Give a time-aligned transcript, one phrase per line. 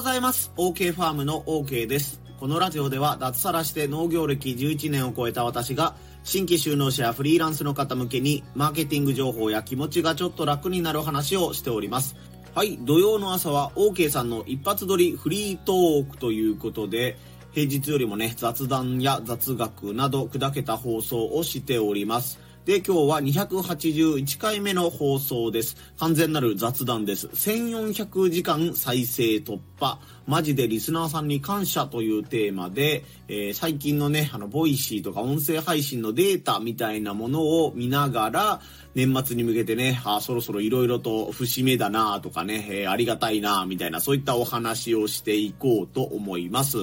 [0.00, 0.50] ございます。
[0.56, 2.22] OK ファームの OK です。
[2.38, 5.94] このラジオでは脱サラして農業歴11年を超えた私が
[6.24, 12.16] 新規就農者やフリーランスの方向けにマーケティング情報や気持ちがちょっと楽になる話をしております。
[12.54, 17.18] はい、土曜の朝は OK さんの一発撮りフリートークということで、
[17.52, 22.40] 平日よりもね、雑談や雑学など砕けた放送をしております。
[22.66, 25.76] で、今日は281回目の放送です。
[25.98, 27.28] 完全なる雑談です。
[27.28, 29.98] 1400時間再生突破。
[30.26, 38.60] マジでリスナーさんに感謝というテーマで、えー、最近のね、あの、ボイシーとか音声配信のデータみたいなものを見ながら、
[38.94, 46.76] 年末に向けてね、あそろそろ色々と節目だなとかね、えー、ありがたいなみたいな、そういったお話をしていこうと思います。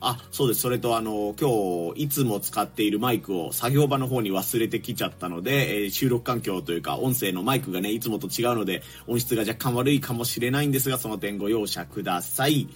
[0.00, 0.60] あ、そうです。
[0.60, 12.68] それとあの、今日、いつも使っているマイクを作業場の方に忘れてきちゃったので、えー、収録環境というか、音声のマイクがね、いつもと違うので、音質が若干悪いかもしれないんですが、その点ご容赦ください。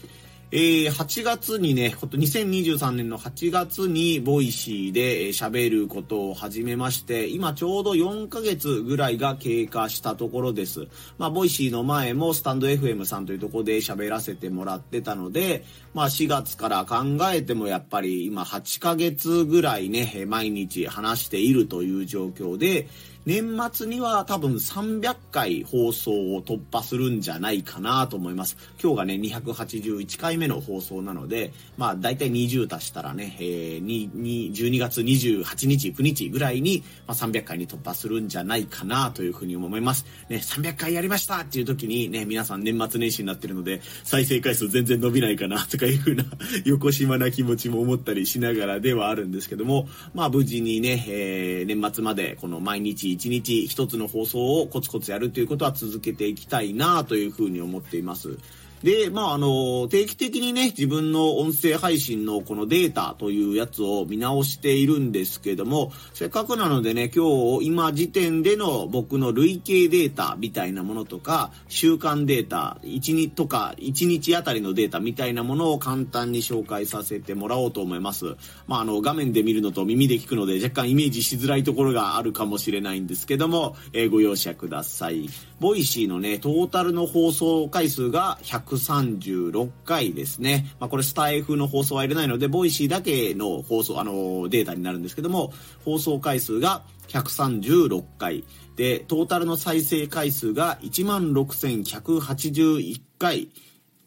[0.55, 10.89] えー、8月にね、2023年の8月にボイシーで喋ることを始めまして、今ちょうど4ヶ月ぐらいが経過したところです。
[11.17, 15.65] まあ、ボイシーの前もスタンド FM さんというところで喋らせてもらってたので、
[15.95, 16.97] まあ、4月から考
[17.33, 22.89] えてもやっぱり今8ヶ月ぐらいね、毎日話しているという状況で、
[23.25, 28.57] 年末には多分300回放送を突破するんじゃないかなと思います。
[28.83, 40.05] 今日がね、281回目の放送なので、まあ大体20足したらね、えー、12月28日、9日ぐらいに、まあ、300回に突破するんじゃないかなというふうに思います。
[40.29, 46.25] ね、300回やりましたっていう時にね、皆さん年末年始になってるので、再生回数全然伸びないかなとかいうふうな
[46.67, 58.39] 横島な気持ちも思ったりしながらではあるんですけども、まあ無事にね、えー、年末までこの毎日一日一つの放送をコツコツやるということは続けていきたいなというふうに思っています。
[58.83, 78.37] で、まあ、あの、定期的にね、自分の音声配信のこのデータというやつを見直しているんですけども、せっかくなのでね、今日、今時点での僕の累計データみたいなものとか、週間データ、1日とか、1日あたりのデータみたいなものを簡単に紹介させてもらおうと思います。
[78.67, 85.29] まあ、あの、画面で見るのと耳で聞くので若干イメージしづらいところがあるかもしれないんですけども、えー、ご容赦ください。
[85.61, 90.67] ボイシーのね、トータルの放送回数が100 136回ですね。
[90.81, 95.53] まあ、これスタイフの放送は入れないので、ボイシーだけの放送、あの、データになるんですけども、
[95.85, 98.45] 放送回数が136回。
[98.77, 103.51] で、トータルの再生回数が16,181回。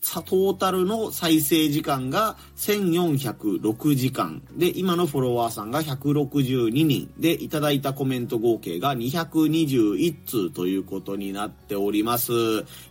[0.06, 4.44] さトータルの再生時間が1406時間。
[4.56, 7.12] で今のフォロワーさんが162人。
[7.18, 12.32] でいただいたコメント合計が221通ということになっております。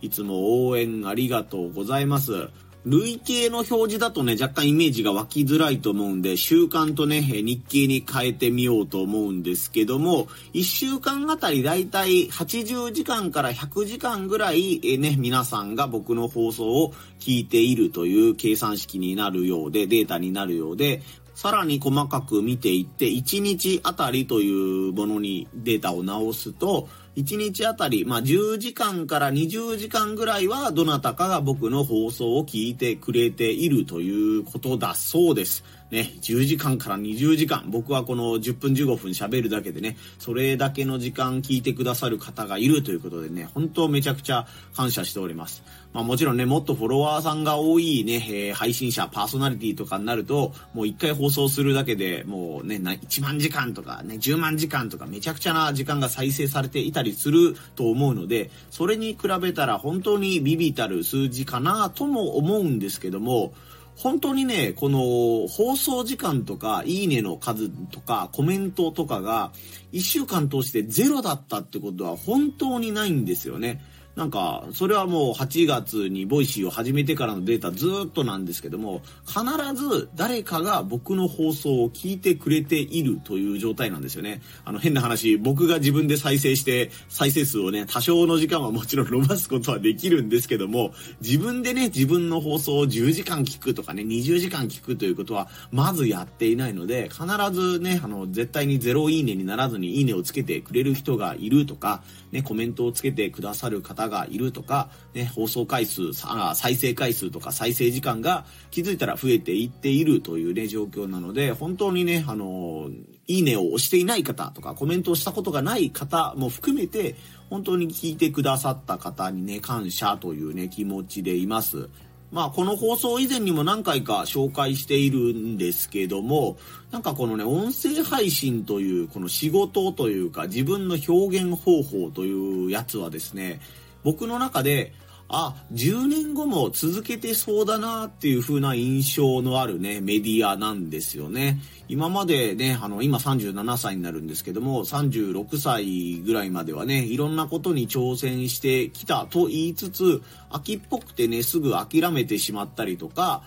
[0.01, 2.49] いつも応援ありがとうございます。
[2.85, 21.01] 累計の表示だとね、若干イメージが湧きづらいと思うんで、週間とね、日経に変えてみようと思うんですけども、1週間あたりだいたい80時間から100時間ぐらい、えね、皆さんが僕の放送を聞いているという計算式になるようで、データになるようで、
[21.33, 35.63] さらに細かく見ていって、1日あたりというものにデータを直すと、1日あたり、まあ、10時間から20時間ぐらいはどなたかが僕の放送を聞いてくれているということだそうです。
[35.95, 44.45] ね、10時間から20時間、僕はこの10分15分喋るだけでね、それだけの時間聞いてくださる方がいるということでね、本当めちゃくちゃ
[44.75, 45.63] 感謝しております。
[45.93, 63.53] まあもちろんね、もっとフォロワーさんが多いね、えー、配信者、パーソナリティとかになると、もう1回放送するだけでもうね、1万時間とかね、10万時間とかめちゃくちゃな時間が再生されていたりすると思うので、それに比べたら本当にビビたる数字かなとも思うんですけども、
[63.95, 69.51] 本当にね、この放送時間とか、いいねの数とか、コメントとかが、
[69.93, 73.81] 1週間通してゼロだったってことは本当にないんですよね。
[74.15, 79.43] なんか、それはもう8月にボイシーを始めてからのデータずっとなんですけども、必
[79.75, 84.41] ず誰かが僕の放送を聞いてくれているという状態なんですよね。
[84.63, 102.01] あの変な話、僕が自分で再生して、再生数をね、多少の時間はもちろん伸ばすことはできるんですけども、自分でね、自分の放送を10時間聞くとかね、20時間聞くということは、まずやっていないので、必ずね、あの、絶対に0いいねにならずにいいねをつけてくれる人がいるとか、
[102.31, 112.89] ね、コメントをつけてくださる方がいるとか、ね、放送回数、再生回数とか再生時間が気づいたら増えていっているというね、状況なので、本当にね、あの、
[113.27, 117.15] いいねを押していない方とか、コメントをしたことがない方も含めて、
[117.49, 121.89] 本当に聞いてくださった方にね、感謝というね、気持ちでいます。
[122.31, 126.57] まあ、この放送以前にも何回か紹介しているんですけども、
[126.91, 133.61] なんかこのね、音声配信という、この仕事というか、自分の表現方法というやつはですね、
[134.05, 134.93] 僕の中で、
[135.27, 141.59] あ、10年後も続けてそうだなっていう風な印象のあるね、メディアなんですよね。
[141.87, 150.21] 今までね、あの、今37歳になるんですけども、36歳ぐらいまではね、いろんなことに挑戦してきたと言いつつ、
[150.51, 153.41] 秋っぽくてね、すぐ諦めてしまったりとか、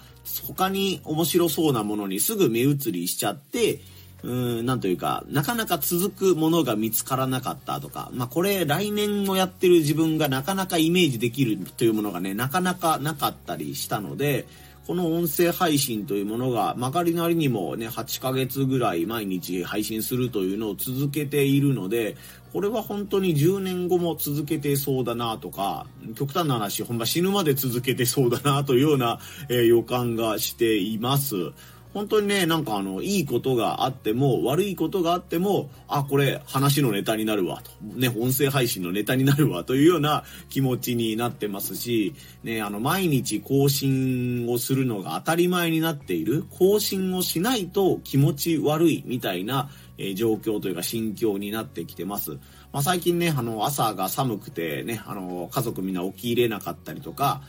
[0.49, 3.81] 他に面白そうなものにすぐ目移りしちゃって、
[4.23, 4.33] う
[4.63, 14.47] ん、なんというか、なかなか続くものが見つからなかったとか、まあこれ来年もやってる自分がなかなかイメージできるというものがね、なかなかなかったりしたので、
[14.89, 22.17] この音声配信というものが曲がりなりにもね、8ヶ月ぐらい毎日配信するというのを続けているので、
[22.55, 25.87] これは本当に10年後も続けてそうだなとか、
[26.17, 29.21] 極端な話、ほんま死ぬまで続けてそうだなというような、
[29.51, 31.53] えー、予感がしています。
[31.99, 37.73] 本当にね、なんかあの、いいことがあっても、悪いことがあっても、あ、これ話のネタになるわ、と。
[37.83, 42.15] ね、音声配信のネタになるわ、というような気持ちになってますし、
[42.45, 49.69] ね、あの、毎日更新をするのが当たり前になっている、更新をしないと気持ち悪い、みたいな、
[49.99, 52.39] え、状況というか心境になってきてます。
[52.73, 57.43] まあ、最近ね、あの、朝が寒くてね、あの、家族みんな起きれなかったりとか、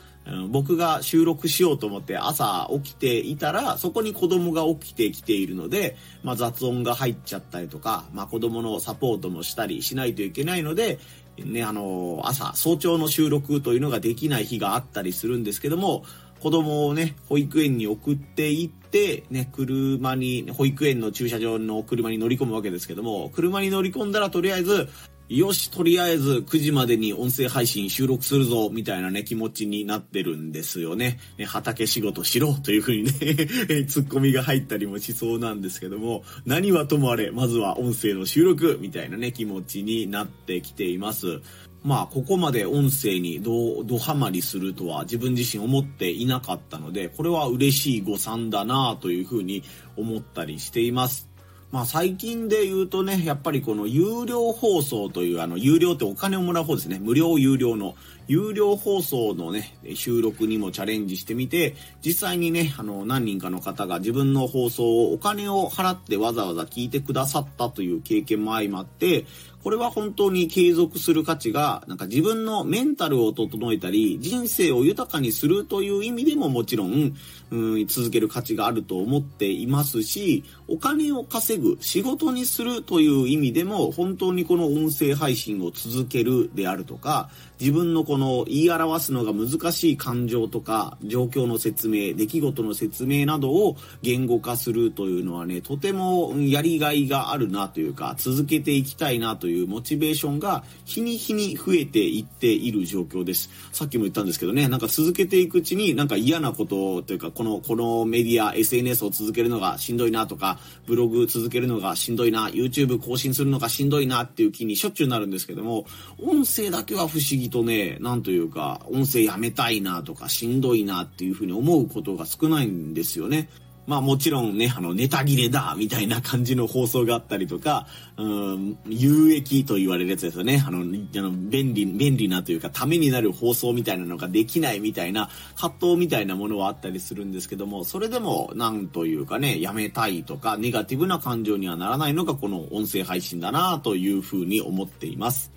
[0.49, 10.99] 僕が収録しようと思って朝起きていたら、そこに子供が起きてきているので、まあ、雑音が入っちゃったりとか、まあ、子供のサポートもしたりしないといけないので、
[11.37, 16.03] ね、あの、朝、早朝の収録というのができない日があったりするんですけども、
[16.39, 24.89] 子供をね、保育園に送っていって、ね、車に、保育園の駐車場の車に乗り込むわけですけども、車に乗り込んだらとりあえず、
[25.29, 31.19] よし、とりあえず9時までに音声配信収録するぞ、みたいなね、気持ちになってるんですよね。
[31.37, 33.11] ね畑仕事しろ、というふうにね
[33.85, 41.41] ツッコミが入ったりもしそうなんですけども、何はともあれ、まずは音声の収録、みたいなね、気持ちになってきています。
[41.83, 49.61] まあ、ここまで音声にど、どハマりするとは自分自身思っていなかったので、これは嬉しい誤算だなというふうに
[49.95, 51.28] 思ったりしています。
[51.71, 56.99] まあ最近で言うとね、やっぱりこの有料放送というあの有料ってお金をもらう方ですね。
[56.99, 57.95] 無料有料の
[58.29, 69.25] 有料放送のね、収録にもチャレンジしてみて、実際にね、あの何人かの方が自分の放送をお金を払ってわざわざ聞いてくださったという経験も相まって、
[69.63, 77.13] これは本当に継続する価値が、なんか自分のメンタルを整えたり、人生を豊かにするという意味でももちろん、
[77.51, 87.29] うん、続ける価値があると思っていますし、お金を稼ぐ、仕事にするという意味でも、本当にこの音声配信を続けるであるとか、
[87.59, 103.49] 自分のこのの言い表すのが難しい感情とか、状況の説明、出来事の説明などを言語化するというのはね、とてもやりがいがあるなというか、続けていきたいなというモチベーションが日に日に増えていっている状況です。
[103.71, 115.85] さっきも言ったんですけどね、なんか続けていくうちになんか嫌なことというか、この、このメディア、SNS を続けるのがしんどいなとか、ブログ続けるのがしんどいな、YouTube 更新するのがしんどいなっていう気にしょっちゅうなるんですけども、
[116.21, 123.49] 音声だけは不思議とね、なんというか、音声やめたいなとか、しんどいなっていうふうに思うことが少ないんですよね。
[123.85, 127.87] まあもちろんね、あの、ネタ切れだみたいな感じの放送があったりとか、
[128.17, 130.63] うん、有益と言われるやつですよね。
[130.65, 145.51] あの、あの便利、便利なというか、ためになる放送みたいなのができないみたいな、葛藤みたいなものはあったりするんですけども、それでも、なんというかね、やめたいとか、ネガティブな感情にはならないのが、この音声配信だなというふうに思っています。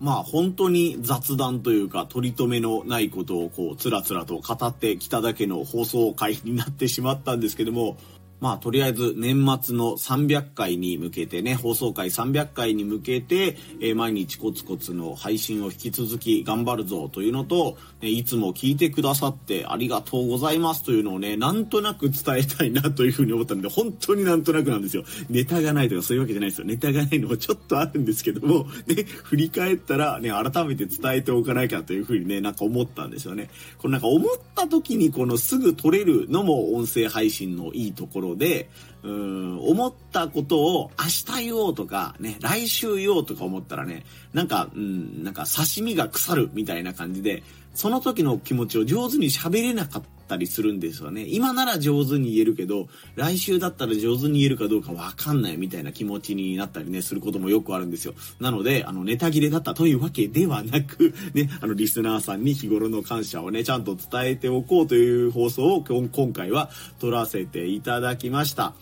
[0.00, 7.96] まあ本当に雑談というか取り留めのないことをこうつらつらと語ってきただけの放送回になってしまったんですけども、
[8.40, 25.04] まあ、とりあえず年末の300回に向けてね、放送回300回に向けて、えー、毎日コツコツの配信を引き続き頑張るぞというのと、ね、いつも聞いてくださってありがとうございますというのをね、なんとなく伝えたいなというふうに思ったんで、本当になんとなくなんですよ。
[25.28, 26.66] ネタがないとかそういうわけじゃないですよ。
[26.66, 33.50] ネタがないのもちょっとあるんですけども、ね、振り返ったらね、改めて伝えておかなきゃというふうにね、なんか思ったんですよね。
[33.78, 38.68] このなんか思った時にこのすぐ撮れるのも音声配信のいいところで、
[39.02, 47.42] うん、思ったことを明日言おうとか、ね、来週言おうとか思ったらね、なんか、うん、なんか刺身が腐るみたいな感じで、
[47.74, 51.24] その時の気持ちを上手に喋れなかっったりするんですよね。
[51.26, 58.14] 今なら上手に言えるけど、来週だったら上手に言えるかどうかわかんないみたいな気持ちになったりね、することもよくあるんですよ。
[58.38, 66.70] なので、あの、ネタ切れだったというわけではなく、 ね、あの、リスナーさんに日頃の感謝をね、ちゃんと伝えておこうという放送を今回は
[67.00, 68.74] 撮らせていただきました。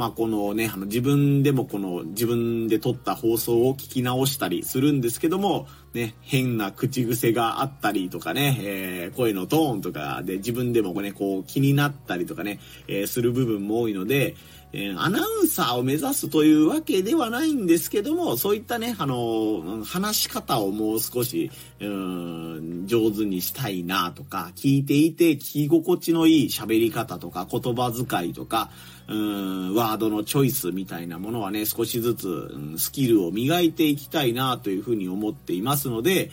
[0.00, 14.36] まあ、このね、あの自分でもこの自分で撮った放送を聞き直したりするんですけども、ね、変な口癖があったりとかね、えー、声のトーンとかで自分でもね、こう気になったりとかね、えー、する部分も多いので、
[14.72, 21.50] えー、アナウンサーを目指すというわけではないんですけども、そういったね、あの、話し方をもう少し、
[21.80, 28.70] うん、上手にしたいなとか、聞いていて聞き心地のいい喋り方とか、言葉遣いとか、
[29.08, 36.30] うん、ワードのチョイスみたいなものはね、少しずつ、うん、スキルを磨いていきたいなというふうに思っていますので、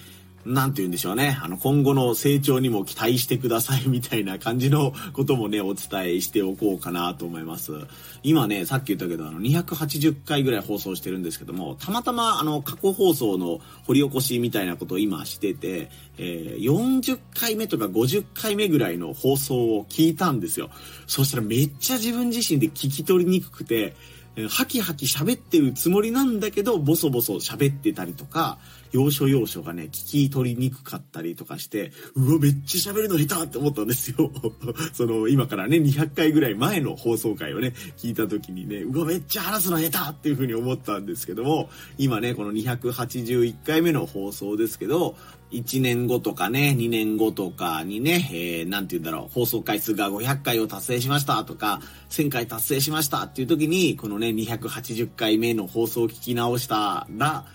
[0.48, 1.38] なんて言うんでしょうね。
[1.42, 7.74] あの、今後の成長にも期待してくださいみたいな感じのこともね、お伝えしておこうかなと思います。
[8.24, 20.70] 今ね、さっき言ったけど、あの、280回ぐらい放送してるんですけども、たまたま、あの、過去放送の掘り起こしみたいなことを今してて、えー、40回目とか50回目ぐらいの放送を聞いたんですよ。
[21.08, 23.96] そしたらめっちゃ自分自身で聞き取りにくくて、
[24.50, 28.60] ハキハキ喋ってるつもりなんだけど、ボソボソ喋ってたりとか、
[28.92, 34.32] 要所要所がね、聞き取りにくかったりとかして、うわ、めっちゃ喋るの下手って思ったんですよ。
[34.94, 45.16] その、今からね、200回ぐらい前の放送回をね、聞いた時にね、うわ、めっちゃ話すの下手っていう風に思ったんですけども、今ね、この281回目の放送ですけど、
[45.52, 51.80] 1年後とかね、2年後とかにね、えー、なんて言うんだろう、放送回数が500回を達成しましたとか、
[52.10, 57.46] 1000回達成しましたっていう時に、このね、280回目の放送を聞き直したら、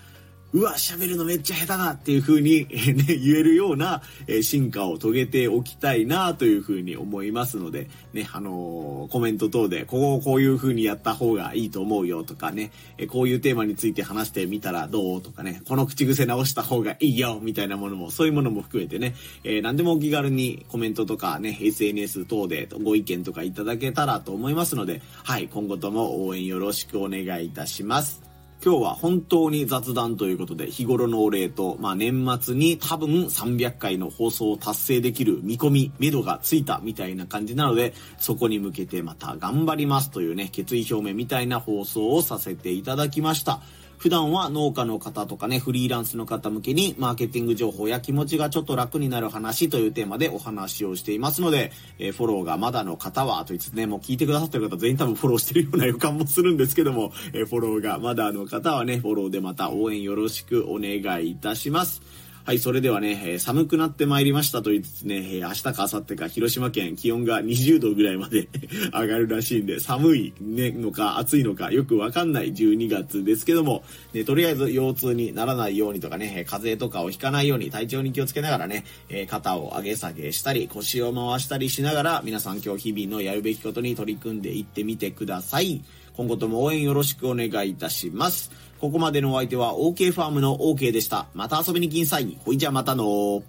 [0.53, 28.32] うわ、喋るのめっちゃ下手だっていう風に、 ね、言えるような、え、進化を遂げておきたいなという風に思いますので、ね、あのー、コメント等で、ここをこういう風にやった方がいいと思うよとかね、えこういうテーマについて話してみたらどうとかね、この口癖直した方がいいよみたいなものも、そういうものも含めてね、え何でもお気軽にコメントとかね、SNS 等でご意見とかいただけたらと思いますので、はい、今後とも応援よろしくお願いいたします。
[28.65, 43.59] 今日は本当に雑談ということで、日頃のお礼と、まあ年末に多分300回の放送を達成できる見込み、目処がついたみたいな感じなので、そこに向けてまた頑張りますというね、決意表明みたいな放送をさせていただきました。
[44.03, 62.01] 普段は農家の方とかね、フリーランスの方向けにマーケティング情報や気持ちがちょっと楽になる話というテーマでお話をしていますので、えー、フォローがまだの方は、と言いつつね、もう聞いてくださってる方全員多分フォローしてるような予感もするんですけども、えー、フォローがまだの方はね、フォローでまた応援よろしくお願いいたします。
[62.45, 68.49] はい、それではね、えー、寒くなってまいりましたと言いつつね、えー、明日か明後日か広島県気温が20度ぐらいまで
[68.91, 85.81] 上がるらしいんで、寒い、ね、のか暑いのかよくわかんない12月ですけども、ね、とりあえず腰痛にならないようにとかね、風邪とかをひかないように体調に気をつけながらね、えー、肩を上げ下げしたり、腰を回したりしながら、皆さん今日日々のやるべきことに取り組んでいってみてください。
[86.17, 88.51] 今後とも応援よろしくお願いいたします。
[88.83, 91.27] ここまでのお相手は OK ファームの OK でした。
[91.33, 92.37] また遊びに来んさい。
[92.43, 93.41] ほいじゃまたの